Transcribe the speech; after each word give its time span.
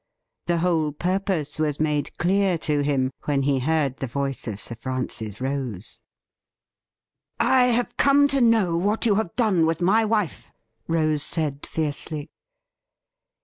The 0.47 0.57
whole 0.57 0.91
purpose 0.93 1.59
was 1.59 1.79
made 1.79 2.17
clear 2.17 2.57
to 2.57 2.81
him 2.81 3.11
when 3.25 3.43
he 3.43 3.59
heard 3.59 3.97
the 3.97 4.07
voice 4.07 4.47
of 4.47 4.59
Sir 4.59 4.73
Francis 4.73 5.39
Rose. 5.39 6.01
'I 7.39 7.65
have 7.65 7.97
come 7.97 8.27
to 8.29 8.41
know 8.41 8.75
what 8.75 9.05
you 9.05 9.13
have 9.13 9.35
done 9.35 9.67
with 9.67 9.79
my 9.79 10.03
wife!' 10.03 10.51
Rose 10.87 11.21
said 11.21 11.67
fiercely. 11.67 12.31